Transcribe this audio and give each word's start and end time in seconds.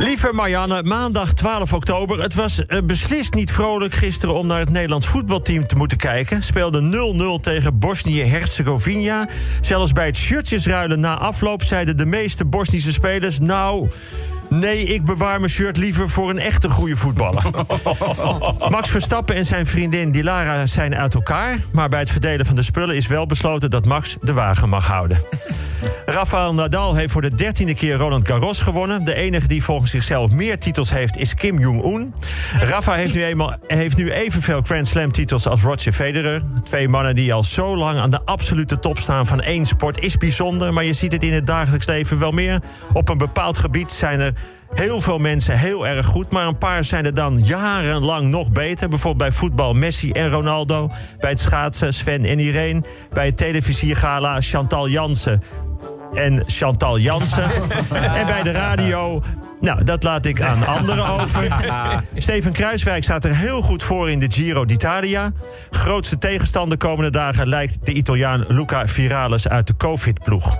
Lieve 0.00 0.32
Marianne, 0.32 0.82
maandag 0.82 1.32
12 1.32 1.72
oktober. 1.72 2.22
Het 2.22 2.34
was 2.34 2.62
uh, 2.66 2.78
beslist 2.84 3.34
niet 3.34 3.52
vrolijk 3.52 3.94
gisteren 3.94 4.34
om 4.34 4.46
naar 4.46 4.58
het 4.58 4.70
Nederlands 4.70 5.06
voetbalteam 5.06 5.66
te 5.66 5.76
moeten 5.76 5.98
kijken. 5.98 6.42
Speelde 6.42 7.38
0-0 7.38 7.42
tegen 7.42 7.78
Bosnië-Herzegovina. 7.78 9.28
Zelfs 9.60 9.92
bij 9.92 10.06
het 10.06 10.16
shirtjesruilen 10.16 11.00
na 11.00 11.18
afloop 11.18 11.62
zeiden 11.62 11.96
de 11.96 12.06
meeste 12.06 12.44
Bosnische 12.44 12.92
spelers... 12.92 13.38
nou, 13.38 13.90
Nee, 14.48 14.84
ik 14.84 15.04
bewaar 15.04 15.38
mijn 15.38 15.52
shirt 15.52 15.76
liever 15.76 16.08
voor 16.08 16.30
een 16.30 16.38
echte 16.38 16.70
goede 16.70 16.96
voetballer. 16.96 17.44
Max 18.70 18.90
Verstappen 18.90 19.34
en 19.34 19.46
zijn 19.46 19.66
vriendin 19.66 20.10
Dilara 20.10 20.66
zijn 20.66 20.96
uit 20.96 21.14
elkaar. 21.14 21.58
Maar 21.72 21.88
bij 21.88 22.00
het 22.00 22.10
verdelen 22.10 22.46
van 22.46 22.54
de 22.54 22.62
spullen 22.62 22.96
is 22.96 23.06
wel 23.06 23.26
besloten 23.26 23.70
dat 23.70 23.86
Max 23.86 24.16
de 24.20 24.32
wagen 24.32 24.68
mag 24.68 24.86
houden. 24.86 25.18
Rafael 26.06 26.54
Nadal 26.54 26.94
heeft 26.94 27.12
voor 27.12 27.22
de 27.22 27.34
dertiende 27.34 27.74
keer 27.74 27.94
Roland 27.94 28.28
Garros 28.28 28.60
gewonnen. 28.60 29.04
De 29.04 29.14
enige 29.14 29.48
die 29.48 29.62
volgens 29.62 29.90
zichzelf 29.90 30.30
meer 30.30 30.58
titels 30.58 30.90
heeft 30.90 31.16
is 31.16 31.34
Kim 31.34 31.58
Jong-un. 31.58 32.14
Rafa 32.58 32.92
heeft 32.92 33.14
nu, 33.14 33.24
eenmaal, 33.24 33.54
heeft 33.66 33.96
nu 33.96 34.12
evenveel 34.12 34.60
Grand 34.62 34.86
Slam 34.86 35.12
titels 35.12 35.46
als 35.46 35.62
Roger 35.62 35.92
Federer. 35.92 36.42
Twee 36.64 36.88
mannen 36.88 37.14
die 37.14 37.32
al 37.32 37.42
zo 37.42 37.76
lang 37.76 37.98
aan 37.98 38.10
de 38.10 38.20
absolute 38.24 38.78
top 38.78 38.98
staan 38.98 39.26
van 39.26 39.40
één 39.40 39.66
sport 39.66 40.00
is 40.00 40.16
bijzonder. 40.16 40.72
Maar 40.72 40.84
je 40.84 40.92
ziet 40.92 41.12
het 41.12 41.22
in 41.22 41.32
het 41.32 41.46
dagelijks 41.46 41.86
leven 41.86 42.18
wel 42.18 42.32
meer. 42.32 42.60
Op 42.92 43.08
een 43.08 43.18
bepaald 43.18 43.58
gebied 43.58 43.92
zijn 43.92 44.20
er 44.20 44.32
heel 44.74 45.00
veel 45.00 45.18
mensen 45.18 45.58
heel 45.58 45.86
erg 45.86 46.06
goed. 46.06 46.30
Maar 46.30 46.46
een 46.46 46.58
paar 46.58 46.84
zijn 46.84 47.04
er 47.04 47.14
dan 47.14 47.44
jarenlang 47.44 48.28
nog 48.28 48.52
beter. 48.52 48.88
Bijvoorbeeld 48.88 49.30
bij 49.30 49.38
voetbal 49.38 49.72
Messi 49.72 50.10
en 50.10 50.30
Ronaldo. 50.30 50.90
Bij 51.20 51.30
het 51.30 51.38
schaatsen 51.38 51.94
Sven 51.94 52.24
en 52.24 52.38
Irene. 52.38 52.82
Bij 53.12 53.26
het 53.26 53.36
televisiegala 53.36 54.40
Chantal 54.40 54.88
Jansen 54.88 55.42
en 56.14 56.42
Chantal 56.46 56.98
Jansen. 56.98 57.50
en 58.18 58.26
bij 58.26 58.42
de 58.42 58.52
radio 58.52 59.22
nou, 59.60 59.84
dat 59.84 60.02
laat 60.02 60.26
ik 60.26 60.42
aan 60.42 60.66
anderen 60.78 61.08
over. 61.08 61.48
Steven 62.14 62.52
Kruiswijk 62.52 63.04
staat 63.04 63.24
er 63.24 63.36
heel 63.36 63.62
goed 63.62 63.82
voor 63.82 64.10
in 64.10 64.18
de 64.18 64.30
Giro 64.30 64.64
d'Italia. 64.64 65.32
Grootste 65.70 66.18
tegenstander 66.18 66.78
komende 66.78 67.10
dagen 67.10 67.48
lijkt 67.48 67.78
de 67.82 67.92
Italiaan 67.92 68.44
Luca 68.48 68.86
Viralis 68.86 69.48
uit 69.48 69.66
de 69.66 69.76
Covid-ploeg. 69.76 70.58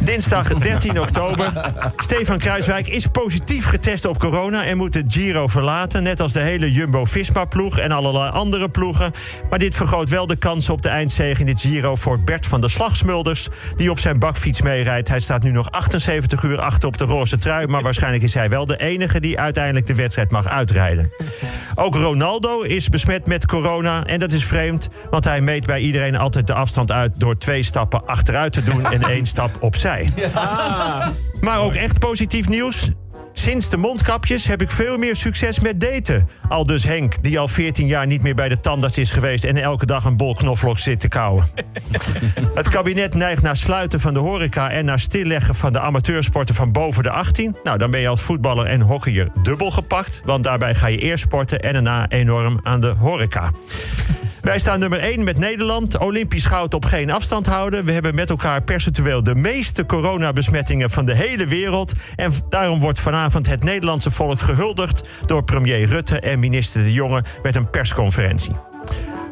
Dinsdag 0.00 0.48
13 0.58 1.00
oktober. 1.00 1.52
Stefan 1.96 2.38
Kruiswijk 2.38 2.88
is 2.88 3.06
positief 3.06 3.66
getest 3.66 4.04
op 4.04 4.18
corona 4.18 4.64
en 4.64 4.76
moet 4.76 4.92
de 4.92 5.02
Giro 5.06 5.46
verlaten. 5.46 6.02
Net 6.02 6.20
als 6.20 6.32
de 6.32 6.40
hele 6.40 6.72
Jumbo-Visma-ploeg 6.72 7.78
en 7.78 7.92
allerlei 7.92 8.30
andere 8.30 8.68
ploegen. 8.68 9.12
Maar 9.50 9.58
dit 9.58 9.76
vergroot 9.76 10.08
wel 10.08 10.26
de 10.26 10.36
kans 10.36 10.70
op 10.70 10.82
de 10.82 10.88
eindzege 10.88 11.40
in 11.40 11.46
de 11.46 11.56
Giro 11.56 11.96
voor 11.96 12.20
Bert 12.20 12.46
van 12.46 12.60
der 12.60 12.70
Slagsmulders. 12.70 13.48
Die 13.76 13.90
op 13.90 13.98
zijn 13.98 14.18
bakfiets 14.18 14.62
meerijdt. 14.62 15.08
Hij 15.08 15.20
staat 15.20 15.42
nu 15.42 15.50
nog 15.50 15.70
78 15.70 16.42
uur 16.42 16.60
achter 16.60 16.88
op 16.88 16.98
de 16.98 17.04
roze 17.04 17.38
trui. 17.38 17.66
Maar 17.66 17.82
waarschijnlijk 17.82 18.21
is 18.22 18.34
hij 18.34 18.48
wel 18.48 18.64
de 18.64 18.76
enige 18.76 19.20
die 19.20 19.38
uiteindelijk 19.38 19.86
de 19.86 19.94
wedstrijd 19.94 20.30
mag 20.30 20.46
uitrijden. 20.46 21.12
Ook 21.74 21.94
Ronaldo 21.94 22.60
is 22.60 22.88
besmet 22.88 23.26
met 23.26 23.46
corona. 23.46 24.04
En 24.04 24.20
dat 24.20 24.32
is 24.32 24.44
vreemd, 24.44 24.88
want 25.10 25.24
hij 25.24 25.40
meet 25.40 25.66
bij 25.66 25.80
iedereen 25.80 26.16
altijd 26.16 26.46
de 26.46 26.54
afstand 26.54 26.90
uit 26.90 27.12
door 27.16 27.38
twee 27.38 27.62
stappen 27.62 28.06
achteruit 28.06 28.52
te 28.52 28.64
doen 28.64 28.84
en 28.84 29.02
één 29.16 29.26
stap 29.26 29.50
opzij. 29.60 30.08
Maar 31.40 31.60
ook 31.60 31.74
echt 31.74 31.98
positief 31.98 32.48
nieuws. 32.48 32.90
Sinds 33.32 33.68
de 33.68 33.76
mondkapjes 33.76 34.46
heb 34.46 34.62
ik 34.62 34.70
veel 34.70 34.96
meer 34.96 35.16
succes 35.16 35.60
met 35.60 35.80
daten. 35.80 36.28
Al 36.48 36.64
dus 36.64 36.84
Henk, 36.84 37.22
die 37.22 37.38
al 37.38 37.48
14 37.48 37.86
jaar 37.86 38.06
niet 38.06 38.22
meer 38.22 38.34
bij 38.34 38.48
de 38.48 38.60
tandarts 38.60 38.98
is 38.98 39.10
geweest... 39.12 39.44
en 39.44 39.56
elke 39.56 39.86
dag 39.86 40.04
een 40.04 40.16
bol 40.16 40.34
knoflook 40.34 40.78
zit 40.78 41.00
te 41.00 41.08
kauwen. 41.08 41.44
Het 42.54 42.68
kabinet 42.68 43.14
neigt 43.14 43.42
naar 43.42 43.56
sluiten 43.56 44.00
van 44.00 44.14
de 44.14 44.20
horeca... 44.20 44.70
en 44.70 44.84
naar 44.84 44.98
stilleggen 44.98 45.54
van 45.54 45.72
de 45.72 45.80
amateursporten 45.80 46.54
van 46.54 46.72
boven 46.72 47.02
de 47.02 47.10
18. 47.10 47.56
Nou, 47.62 47.78
dan 47.78 47.90
ben 47.90 48.00
je 48.00 48.08
als 48.08 48.20
voetballer 48.20 48.66
en 48.66 48.80
hockeyer 48.80 49.28
dubbel 49.42 49.70
gepakt... 49.70 50.22
want 50.24 50.44
daarbij 50.44 50.74
ga 50.74 50.86
je 50.86 50.98
eerst 50.98 51.24
sporten 51.24 51.60
en 51.60 51.72
daarna 51.72 52.08
enorm 52.08 52.60
aan 52.62 52.80
de 52.80 52.94
horeca. 52.98 53.50
Wij 54.42 54.58
staan 54.58 54.78
nummer 54.78 54.98
1 54.98 55.24
met 55.24 55.38
Nederland. 55.38 55.98
Olympisch 55.98 56.44
goud 56.44 56.74
op 56.74 56.84
geen 56.84 57.10
afstand 57.10 57.46
houden. 57.46 57.84
We 57.84 57.92
hebben 57.92 58.14
met 58.14 58.30
elkaar 58.30 58.62
percentueel 58.62 59.22
de 59.22 59.34
meeste 59.34 59.86
coronabesmettingen 59.86 60.90
van 60.90 61.04
de 61.04 61.14
hele 61.14 61.46
wereld. 61.46 61.92
En 62.16 62.32
daarom 62.48 62.80
wordt 62.80 63.00
vanavond 63.00 63.46
het 63.46 63.64
Nederlandse 63.64 64.10
volk 64.10 64.40
gehuldigd 64.40 65.08
door 65.26 65.44
premier 65.44 65.84
Rutte 65.84 66.20
en 66.20 66.38
minister 66.38 66.82
De 66.82 66.92
Jonge 66.92 67.24
met 67.42 67.56
een 67.56 67.70
persconferentie. 67.70 68.71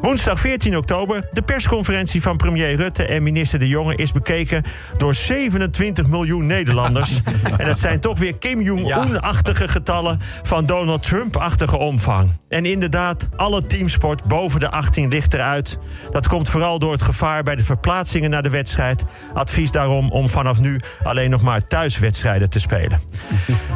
Woensdag 0.01 0.39
14 0.39 0.77
oktober. 0.77 1.27
De 1.29 1.41
persconferentie 1.41 2.21
van 2.21 2.37
premier 2.37 2.75
Rutte 2.75 3.05
en 3.05 3.23
minister 3.23 3.59
De 3.59 3.67
Jonge 3.67 3.95
is 3.95 4.11
bekeken 4.11 4.63
door 4.97 5.15
27 5.15 6.07
miljoen 6.07 6.45
Nederlanders. 6.45 7.21
en 7.57 7.67
het 7.67 7.79
zijn 7.79 7.99
toch 7.99 8.19
weer 8.19 8.37
Kim 8.37 8.61
Jong-un-achtige 8.61 9.67
getallen 9.67 10.19
van 10.43 10.65
Donald 10.65 11.01
Trump-achtige 11.03 11.77
omvang. 11.77 12.31
En 12.49 12.65
inderdaad, 12.65 13.27
alle 13.35 13.65
teamsport 13.65 14.23
boven 14.23 14.59
de 14.59 14.71
18 14.71 15.09
ligt 15.09 15.33
eruit. 15.33 15.77
Dat 16.11 16.27
komt 16.27 16.49
vooral 16.49 16.79
door 16.79 16.91
het 16.91 17.01
gevaar 17.01 17.43
bij 17.43 17.55
de 17.55 17.63
verplaatsingen 17.63 18.29
naar 18.29 18.43
de 18.43 18.49
wedstrijd. 18.49 19.03
Advies 19.33 19.71
daarom 19.71 20.11
om 20.11 20.29
vanaf 20.29 20.59
nu 20.59 20.79
alleen 21.03 21.29
nog 21.29 21.41
maar 21.41 21.65
thuiswedstrijden 21.65 22.49
te 22.49 22.59
spelen. 22.59 22.99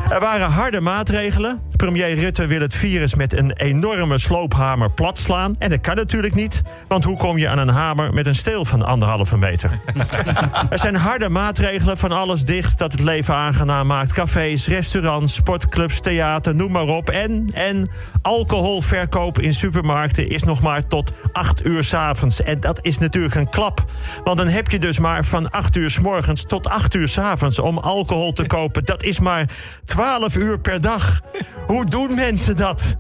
Er 0.10 0.20
waren 0.20 0.50
harde 0.50 0.82
maatregelen. 0.82 1.62
Premier 1.76 2.14
Rutte 2.14 2.48
wil 2.48 2.62
het 2.62 2.76
virus 2.76 3.16
met 3.16 3.34
een 3.34 3.52
enorme 3.52 4.18
sloophamer 4.18 4.92
platslaan. 4.92 5.56
En 5.60 5.70
dat 5.70 5.82
kan 5.82 5.96
natuurlijk 5.96 6.36
niet. 6.36 6.62
Want 6.88 7.04
hoe 7.04 7.18
kom 7.18 7.38
je 7.38 7.50
aan 7.50 7.58
een 7.58 7.70
hamer 7.70 8.14
met 8.14 8.28
een 8.28 8.36
steel 8.36 8.66
van 8.66 8.82
anderhalve 8.82 9.38
meter? 9.38 9.72
er 10.70 10.80
zijn 10.80 10.96
harde 10.96 11.30
maatregelen 11.30 11.98
van 11.98 12.12
alles 12.12 12.44
dicht 12.44 12.78
dat 12.78 12.92
het 12.92 13.02
leven 13.02 13.36
aangenaam 13.36 13.88
maakt. 13.88 14.14
Cafés, 14.14 14.68
restaurants, 14.68 15.34
sportclubs, 15.34 16.00
theater, 16.00 16.56
noem 16.56 16.72
maar 16.72 16.88
op. 16.88 17.10
En, 17.10 17.50
en 17.54 17.90
alcoholverkoop 18.22 19.40
in 19.40 19.54
supermarkten 19.54 20.30
is 20.30 20.44
nog 20.44 20.62
maar 20.62 20.88
tot 20.88 21.14
8 21.32 21.66
uur 21.66 21.84
s 21.84 21.94
avonds. 21.94 22.44
En 22.44 22.60
dat 22.60 22.80
is 22.82 22.98
natuurlijk 22.98 23.36
een 23.36 23.50
klap. 23.50 23.84
Want 24.24 24.38
dan 24.38 24.48
heb 24.48 24.72
je 24.72 24.80
dus 24.80 25.00
maar 25.00 25.26
van 25.26 25.52
8 25.52 25.76
uur 25.76 25.90
s 25.90 26.00
morgens 26.00 26.44
tot 26.44 26.70
8 26.70 26.94
uur 26.94 27.08
s 27.08 27.18
avonds 27.18 27.60
om 27.60 27.78
alcohol 27.78 28.32
te 28.32 28.46
kopen. 28.48 28.86
Dat 28.86 29.04
is 29.04 29.20
maar 29.20 29.50
12 29.86 30.36
uur 30.36 30.60
per 30.60 30.82
dag. 30.82 31.22
Hoe 31.68 31.86
doen 31.86 32.16
mensen 32.16 32.56
dat? 32.56 32.96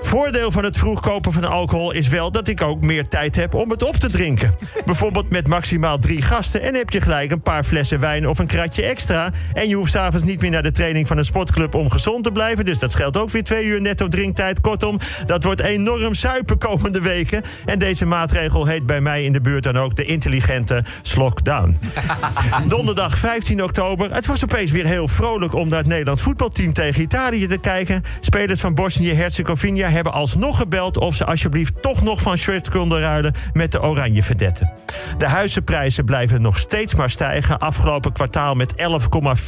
Voordeel 0.00 0.50
van 0.50 0.64
het 0.64 0.78
vroeg 0.78 1.00
kopen 1.00 1.32
van 1.32 1.44
alcohol 1.44 1.92
is 1.92 2.08
wel 2.08 2.30
dat 2.30 2.48
ik 2.48 2.62
ook 2.62 2.80
meer 2.80 3.08
tijd 3.08 3.36
heb 3.36 3.54
om 3.54 3.70
het 3.70 3.82
op 3.82 3.96
te 3.96 4.10
drinken. 4.10 4.54
Bijvoorbeeld 4.86 5.30
met 5.30 5.48
maximaal 5.48 5.98
drie 5.98 6.22
gasten 6.22 6.62
en 6.62 6.74
heb 6.74 6.90
je 6.90 7.00
gelijk 7.00 7.30
een 7.30 7.40
paar 7.40 7.64
flessen 7.64 8.00
wijn 8.00 8.28
of 8.28 8.38
een 8.38 8.46
kratje 8.46 8.82
extra. 8.82 9.30
En 9.52 9.68
je 9.68 9.74
hoeft 9.74 9.92
s'avonds 9.92 10.24
niet 10.24 10.40
meer 10.40 10.50
naar 10.50 10.62
de 10.62 10.70
training 10.70 11.06
van 11.06 11.18
een 11.18 11.24
sportclub 11.24 11.74
om 11.74 11.90
gezond 11.90 12.24
te 12.24 12.32
blijven. 12.32 12.64
Dus 12.64 12.78
dat 12.78 12.90
scheelt 12.90 13.16
ook 13.16 13.30
weer 13.30 13.44
twee 13.44 13.64
uur 13.64 13.80
netto 13.80 14.08
drinktijd. 14.08 14.60
Kortom, 14.60 14.98
dat 15.26 15.44
wordt 15.44 15.60
enorm 15.60 16.14
suipen 16.14 16.58
komende 16.58 17.00
weken. 17.00 17.42
En 17.64 17.78
deze 17.78 18.06
maatregel 18.06 18.66
heet 18.66 18.86
bij 18.86 19.00
mij 19.00 19.24
in 19.24 19.32
de 19.32 19.40
buurt 19.40 19.62
dan 19.62 19.76
ook 19.76 19.96
de 19.96 20.04
intelligente 20.04 20.84
slockdown. 21.02 21.76
Donderdag 22.68 23.18
15 23.18 23.62
oktober. 23.62 24.14
Het 24.14 24.26
was 24.26 24.44
opeens 24.44 24.70
weer 24.70 24.86
heel 24.86 25.08
vrolijk 25.08 25.54
om 25.54 25.68
naar 25.68 25.78
het 25.78 25.86
Nederlands 25.86 26.22
voetbalteam 26.22 26.72
tegen 26.72 27.02
Italië 27.02 27.46
te 27.46 27.58
kijken. 27.58 28.02
Spelers 28.20 28.60
van 28.60 28.74
Bosnië-Herzegovina 28.74 29.83
hebben 29.90 30.12
alsnog 30.12 30.56
gebeld 30.56 30.98
of 30.98 31.14
ze 31.14 31.24
alsjeblieft 31.24 31.82
toch 31.82 32.02
nog 32.02 32.20
van 32.20 32.36
shirt 32.36 32.70
konden 32.70 33.00
ruilen 33.00 33.34
met 33.52 33.72
de 33.72 33.82
oranje 33.82 34.22
verdetten. 34.22 34.72
De 35.18 35.28
huizenprijzen 35.28 36.04
blijven 36.04 36.42
nog 36.42 36.58
steeds 36.58 36.94
maar 36.94 37.10
stijgen. 37.10 37.58
Afgelopen 37.58 38.12
kwartaal 38.12 38.54
met 38.54 38.74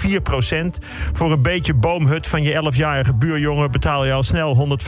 11,4 0.09 0.23
procent. 0.23 0.79
Voor 1.13 1.33
een 1.33 1.43
beetje 1.43 1.75
boomhut 1.75 2.27
van 2.27 2.43
je 2.43 2.73
11-jarige 2.73 3.15
buurjongen 3.15 3.71
betaal 3.71 4.05
je 4.05 4.13
al 4.13 4.23
snel 4.23 4.79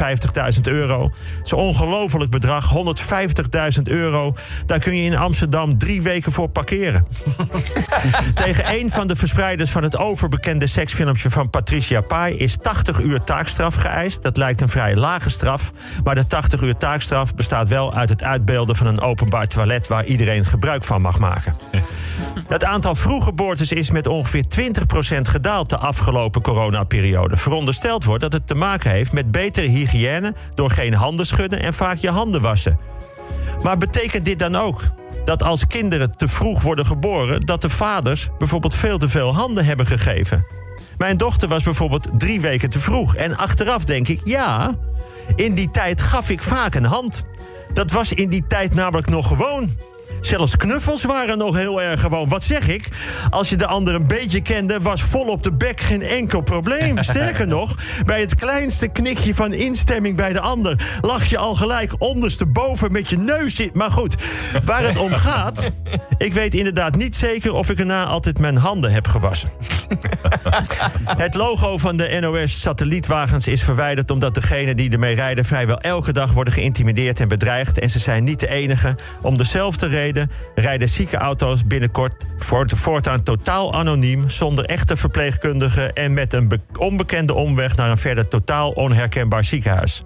150.000 0.54 0.60
euro. 0.62 1.10
Zo'n 1.42 1.58
ongelofelijk 1.58 2.30
bedrag, 2.30 2.74
150.000 3.78 3.82
euro. 3.82 4.34
Daar 4.66 4.78
kun 4.78 4.96
je 4.96 5.02
in 5.02 5.16
Amsterdam 5.16 5.78
drie 5.78 6.02
weken 6.02 6.32
voor 6.32 6.48
parkeren. 6.48 7.06
Tegen 8.34 8.74
een 8.74 8.90
van 8.90 9.06
de 9.06 9.16
verspreiders 9.16 9.70
van 9.70 9.82
het 9.82 9.96
overbekende 9.96 10.66
seksfilmpje 10.66 11.30
van 11.30 11.50
Patricia 11.50 12.00
Pai 12.00 12.36
is 12.36 12.56
80 12.60 13.00
uur 13.00 13.24
taakstraf 13.24 13.74
geëist. 13.74 14.22
Dat 14.22 14.36
lijkt 14.36 14.60
een 14.60 14.68
vrij 14.68 14.96
lage 14.96 15.28
straf 15.38 15.72
maar 16.04 16.14
de 16.14 16.26
80 16.26 16.60
uur 16.62 16.76
taakstraf 16.76 17.34
bestaat 17.34 17.68
wel 17.68 17.94
uit 17.94 18.08
het 18.08 18.22
uitbeelden 18.22 18.76
van 18.76 18.86
een 18.86 19.00
openbaar 19.00 19.46
toilet 19.46 19.86
waar 19.86 20.04
iedereen 20.04 20.44
gebruik 20.44 20.84
van 20.84 21.00
mag 21.00 21.18
maken. 21.18 21.56
Het 22.48 22.64
aantal 22.64 22.94
vroeggeboortes 22.94 23.72
is 23.72 23.90
met 23.90 24.06
ongeveer 24.06 24.44
20% 24.44 25.20
gedaald 25.22 25.70
de 25.70 25.76
afgelopen 25.76 26.42
coronaperiode. 26.42 27.36
Verondersteld 27.36 28.04
wordt 28.04 28.22
dat 28.22 28.32
het 28.32 28.46
te 28.46 28.54
maken 28.54 28.90
heeft 28.90 29.12
met 29.12 29.30
betere 29.30 29.66
hygiëne 29.66 30.34
door 30.54 30.70
geen 30.70 30.94
handen 30.94 31.26
schudden 31.26 31.60
en 31.60 31.74
vaak 31.74 31.96
je 31.96 32.10
handen 32.10 32.40
wassen. 32.40 32.78
Maar 33.62 33.76
betekent 33.76 34.24
dit 34.24 34.38
dan 34.38 34.56
ook 34.56 34.82
dat 35.24 35.42
als 35.42 35.66
kinderen 35.66 36.16
te 36.16 36.28
vroeg 36.28 36.62
worden 36.62 36.86
geboren, 36.86 37.40
dat 37.40 37.62
de 37.62 37.68
vaders 37.68 38.28
bijvoorbeeld 38.38 38.74
veel 38.74 38.98
te 38.98 39.08
veel 39.08 39.34
handen 39.34 39.64
hebben 39.64 39.86
gegeven? 39.86 40.46
Mijn 40.98 41.16
dochter 41.16 41.48
was 41.48 41.62
bijvoorbeeld 41.62 42.08
drie 42.16 42.40
weken 42.40 42.68
te 42.68 42.78
vroeg. 42.78 43.14
En 43.14 43.36
achteraf 43.36 43.84
denk 43.84 44.08
ik, 44.08 44.20
ja, 44.24 44.78
in 45.34 45.54
die 45.54 45.70
tijd 45.70 46.00
gaf 46.00 46.30
ik 46.30 46.42
vaak 46.42 46.74
een 46.74 46.84
hand. 46.84 47.24
Dat 47.72 47.90
was 47.90 48.12
in 48.12 48.28
die 48.28 48.44
tijd 48.46 48.74
namelijk 48.74 49.08
nog 49.08 49.28
gewoon. 49.28 49.70
Zelfs 50.20 50.56
knuffels 50.56 51.04
waren 51.04 51.38
nog 51.38 51.56
heel 51.56 51.82
erg 51.82 52.00
gewoon. 52.00 52.28
Wat 52.28 52.42
zeg 52.42 52.68
ik? 52.68 52.88
Als 53.30 53.48
je 53.48 53.56
de 53.56 53.66
ander 53.66 53.94
een 53.94 54.06
beetje 54.06 54.40
kende, 54.42 54.80
was 54.80 55.02
vol 55.02 55.26
op 55.26 55.42
de 55.42 55.52
bek 55.52 55.80
geen 55.80 56.02
enkel 56.02 56.40
probleem. 56.40 57.02
Sterker 57.02 57.46
nog, 57.46 57.74
bij 58.04 58.20
het 58.20 58.34
kleinste 58.34 58.88
knikje 58.88 59.34
van 59.34 59.52
instemming 59.52 60.16
bij 60.16 60.32
de 60.32 60.40
ander... 60.40 60.98
lag 61.00 61.24
je 61.24 61.38
al 61.38 61.54
gelijk 61.54 61.92
ondersteboven 61.98 62.92
met 62.92 63.08
je 63.08 63.18
neus 63.18 63.60
in. 63.60 63.70
Maar 63.72 63.90
goed, 63.90 64.16
waar 64.64 64.82
het 64.82 64.98
om 64.98 65.12
gaat... 65.12 65.70
ik 66.18 66.32
weet 66.32 66.54
inderdaad 66.54 66.96
niet 66.96 67.16
zeker 67.16 67.52
of 67.52 67.70
ik 67.70 67.78
erna 67.78 68.04
altijd 68.04 68.38
mijn 68.38 68.56
handen 68.56 68.92
heb 68.92 69.06
gewassen. 69.06 69.50
Het 71.24 71.34
logo 71.34 71.78
van 71.78 71.96
de 71.96 72.18
NOS-satellietwagens 72.20 73.48
is 73.48 73.62
verwijderd 73.62 74.10
omdat 74.10 74.34
degenen 74.34 74.76
die 74.76 74.90
ermee 74.90 75.14
rijden 75.14 75.44
vrijwel 75.44 75.78
elke 75.78 76.12
dag 76.12 76.32
worden 76.32 76.52
geïntimideerd 76.52 77.20
en 77.20 77.28
bedreigd. 77.28 77.78
En 77.78 77.90
ze 77.90 77.98
zijn 77.98 78.24
niet 78.24 78.40
de 78.40 78.48
enige. 78.48 78.96
Om 79.22 79.36
dezelfde 79.36 79.86
reden 79.86 80.30
rijden 80.54 80.88
ziekenauto's 80.88 81.66
binnenkort 81.66 82.24
voortaan 82.76 83.22
totaal 83.22 83.74
anoniem, 83.74 84.28
zonder 84.28 84.64
echte 84.64 84.96
verpleegkundigen 84.96 85.92
en 85.92 86.12
met 86.12 86.32
een 86.32 86.62
onbekende 86.78 87.34
omweg 87.34 87.76
naar 87.76 87.90
een 87.90 87.98
verder 87.98 88.28
totaal 88.28 88.70
onherkenbaar 88.70 89.44
ziekenhuis. 89.44 90.04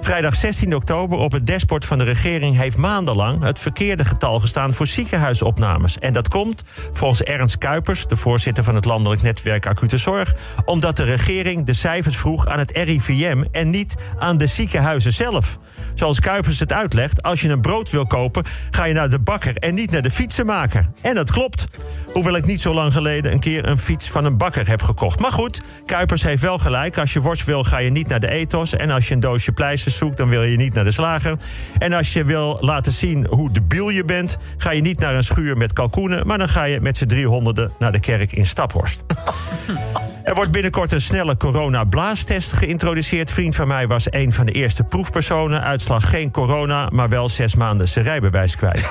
Vrijdag 0.00 0.36
16 0.36 0.74
oktober 0.74 1.18
op 1.18 1.32
het 1.32 1.46
dashboard 1.46 1.84
van 1.84 1.98
de 1.98 2.04
regering 2.04 2.56
heeft 2.56 2.76
maandenlang 2.76 3.42
het 3.42 3.58
verkeerde 3.58 4.04
getal 4.04 4.40
gestaan 4.40 4.74
voor 4.74 4.86
ziekenhuisopnames. 4.86 5.98
En 5.98 6.12
dat 6.12 6.28
komt, 6.28 6.64
volgens 6.92 7.22
Ernst 7.22 7.58
Kuipers, 7.58 8.06
de 8.06 8.16
voorzitter 8.16 8.64
van 8.64 8.74
het 8.74 8.84
Landelijk 8.84 9.22
Netwerk 9.22 9.66
Acute 9.66 9.98
Zorg, 9.98 10.34
omdat 10.64 10.96
de 10.96 11.04
regering 11.04 11.64
de 11.64 11.72
cijfers 11.72 12.16
vroeg 12.16 12.46
aan 12.46 12.58
het 12.58 12.70
RIVM 12.70 13.44
en 13.52 13.70
niet 13.70 13.96
aan 14.18 14.36
de 14.36 14.46
ziekenhuizen 14.46 15.12
zelf. 15.12 15.58
Zoals 15.94 16.20
Kuipers 16.20 16.60
het 16.60 16.72
uitlegt, 16.72 17.22
als 17.22 17.40
je 17.40 17.48
een 17.48 17.60
brood 17.60 17.90
wil 17.90 18.06
kopen, 18.06 18.44
ga 18.70 18.84
je 18.84 18.94
naar 18.94 19.10
de 19.10 19.18
bakker 19.18 19.56
en 19.56 19.74
niet 19.74 19.90
naar 19.90 20.02
de 20.02 20.10
fietsenmaker. 20.10 20.86
En 21.02 21.14
dat 21.14 21.30
klopt. 21.30 21.66
Hoewel 22.12 22.36
ik 22.36 22.46
niet 22.46 22.60
zo 22.60 22.74
lang 22.74 22.92
geleden 22.92 23.32
een 23.32 23.40
keer 23.40 23.68
een 23.68 23.78
fiets 23.78 24.10
van 24.10 24.24
een 24.24 24.36
bakker 24.36 24.68
heb 24.68 24.82
gekocht. 24.82 25.20
Maar 25.20 25.32
goed, 25.32 25.60
Kuipers 25.86 26.22
heeft 26.22 26.42
wel 26.42 26.58
gelijk. 26.58 26.98
Als 26.98 27.12
je 27.12 27.20
worst 27.20 27.44
wil, 27.44 27.64
ga 27.64 27.78
je 27.78 27.90
niet 27.90 28.08
naar 28.08 28.20
de 28.20 28.28
ethos. 28.28 28.72
En 28.72 28.90
als 28.90 29.08
je 29.08 29.14
een 29.14 29.20
doosje 29.20 29.45
pleisters 29.52 29.96
zoekt, 29.96 30.16
dan 30.16 30.28
wil 30.28 30.42
je 30.42 30.56
niet 30.56 30.74
naar 30.74 30.84
de 30.84 30.92
slager. 30.92 31.36
En 31.78 31.92
als 31.92 32.12
je 32.12 32.24
wil 32.24 32.58
laten 32.60 32.92
zien 32.92 33.26
hoe 33.26 33.52
debiel 33.52 33.88
je 33.88 34.04
bent, 34.04 34.36
ga 34.56 34.70
je 34.70 34.80
niet 34.80 34.98
naar 34.98 35.14
een 35.14 35.24
schuur 35.24 35.56
met 35.56 35.72
kalkoenen. 35.72 36.26
Maar 36.26 36.38
dan 36.38 36.48
ga 36.48 36.64
je 36.64 36.80
met 36.80 36.96
z'n 36.96 37.06
driehonderden 37.06 37.72
naar 37.78 37.92
de 37.92 38.00
kerk 38.00 38.32
in 38.32 38.46
Staphorst. 38.46 39.04
Er 40.26 40.34
wordt 40.34 40.50
binnenkort 40.50 40.92
een 40.92 41.00
snelle 41.00 41.36
corona-blaastest 41.36 42.52
geïntroduceerd. 42.52 43.32
Vriend 43.32 43.56
van 43.56 43.68
mij 43.68 43.86
was 43.86 44.06
een 44.10 44.32
van 44.32 44.46
de 44.46 44.52
eerste 44.52 44.84
proefpersonen. 44.84 45.62
Uitslag 45.62 46.08
geen 46.08 46.30
corona, 46.30 46.88
maar 46.92 47.08
wel 47.08 47.28
zes 47.28 47.54
maanden 47.54 47.88
zijn 47.88 48.04
rijbewijs 48.04 48.56
kwijt. 48.56 48.90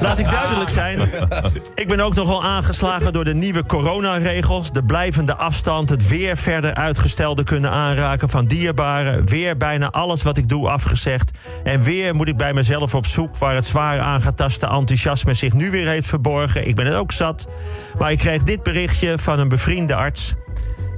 Laat 0.00 0.18
ik 0.18 0.30
duidelijk 0.30 0.70
zijn. 0.70 1.10
Ik 1.74 1.88
ben 1.88 2.00
ook 2.00 2.14
nogal 2.14 2.44
aangeslagen 2.44 3.12
door 3.12 3.24
de 3.24 3.34
nieuwe 3.34 3.66
coronaregels. 3.66 4.72
De 4.72 4.84
blijvende 4.84 5.36
afstand, 5.36 5.88
het 5.88 6.08
weer 6.08 6.36
verder 6.36 6.74
uitgestelde 6.74 7.44
kunnen 7.44 7.70
aanraken 7.70 8.28
van 8.28 8.46
dierbaren. 8.46 9.26
Weer 9.26 9.56
bijna 9.56 9.90
alles 9.90 10.22
wat 10.22 10.36
ik 10.36 10.48
doe 10.48 10.68
afgezegd. 10.68 11.30
En 11.64 11.82
weer 11.82 12.14
moet 12.14 12.28
ik 12.28 12.36
bij 12.36 12.52
mezelf 12.52 12.94
op 12.94 13.06
zoek 13.06 13.36
waar 13.36 13.54
het 13.54 13.66
zwaar 13.66 14.00
aangetaste 14.00 14.66
enthousiasme 14.66 15.34
zich 15.34 15.52
nu 15.52 15.70
weer 15.70 15.88
heeft 15.88 16.06
verborgen. 16.06 16.68
Ik 16.68 16.74
ben 16.74 16.86
het 16.86 16.94
ook 16.94 17.12
zat. 17.12 17.48
Maar 17.98 18.12
ik 18.12 18.18
kreeg 18.18 18.42
dit 18.46 18.62
berichtje 18.62 19.18
van 19.18 19.38
een 19.38 19.48
bevriende 19.48 19.94
arts. 19.94 20.34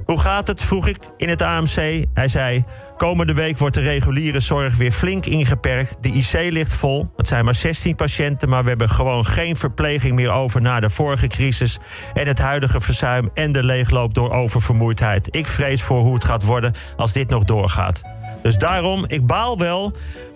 Hoe 0.05 0.19
gaat 0.19 0.47
het? 0.47 0.63
vroeg 0.63 0.87
ik 0.87 0.97
in 1.17 1.29
het 1.29 1.41
AMC. 1.41 2.05
Hij 2.13 2.27
zei: 2.27 2.63
Komende 2.97 3.33
week 3.33 3.57
wordt 3.57 3.75
de 3.75 3.81
reguliere 3.81 4.39
zorg 4.39 4.77
weer 4.77 4.91
flink 4.91 5.25
ingeperkt. 5.25 5.95
De 6.01 6.09
IC 6.09 6.51
ligt 6.51 6.73
vol. 6.73 7.11
Het 7.15 7.27
zijn 7.27 7.45
maar 7.45 7.55
16 7.55 7.95
patiënten, 7.95 8.49
maar 8.49 8.63
we 8.63 8.69
hebben 8.69 8.89
gewoon 8.89 9.25
geen 9.25 9.55
verpleging 9.55 10.15
meer 10.15 10.31
over 10.31 10.61
na 10.61 10.79
de 10.79 10.89
vorige 10.89 11.27
crisis. 11.27 11.79
En 12.13 12.27
het 12.27 12.39
huidige 12.39 12.81
verzuim 12.81 13.29
en 13.33 13.51
de 13.51 13.63
leegloop 13.63 14.13
door 14.13 14.31
oververmoeidheid. 14.31 15.27
Ik 15.35 15.47
vrees 15.47 15.81
voor 15.81 16.01
hoe 16.01 16.13
het 16.13 16.23
gaat 16.23 16.43
worden 16.43 16.73
als 16.97 17.13
dit 17.13 17.29
nog 17.29 17.43
doorgaat. 17.43 18.01
Dus 18.41 18.57
daarom, 18.57 19.05
ik 19.07 19.25
baal 19.25 19.57
wel. 19.57 19.93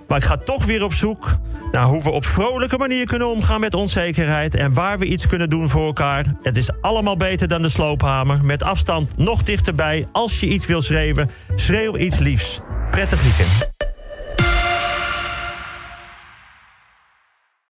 Maar 0.07 0.17
ik 0.17 0.23
ga 0.23 0.37
toch 0.37 0.65
weer 0.65 0.83
op 0.83 0.93
zoek 0.93 1.37
naar 1.71 1.85
hoe 1.85 2.03
we 2.03 2.09
op 2.09 2.25
vrolijke 2.25 2.77
manier 2.77 3.05
kunnen 3.05 3.27
omgaan 3.27 3.59
met 3.59 3.73
onzekerheid. 3.73 4.55
En 4.55 4.73
waar 4.73 4.99
we 4.99 5.05
iets 5.05 5.27
kunnen 5.27 5.49
doen 5.49 5.69
voor 5.69 5.85
elkaar. 5.85 6.25
Het 6.41 6.57
is 6.57 6.81
allemaal 6.81 7.17
beter 7.17 7.47
dan 7.47 7.61
de 7.61 7.69
sloophamer. 7.69 8.45
Met 8.45 8.63
afstand 8.63 9.17
nog 9.17 9.43
dichterbij. 9.43 10.07
Als 10.11 10.39
je 10.39 10.47
iets 10.47 10.65
wil 10.65 10.81
schreeuwen, 10.81 11.29
schreeuw 11.55 11.97
iets 11.97 12.19
liefs. 12.19 12.59
Prettig 12.91 13.23
weekend. 13.23 13.72